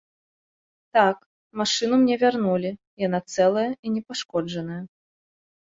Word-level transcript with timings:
Так, 0.97 1.17
машыну 1.61 1.95
мне 2.03 2.15
вярнулі, 2.23 2.71
яна 3.05 3.19
цэлая 3.35 3.69
і 3.69 3.87
непашкоджаная. 3.99 4.83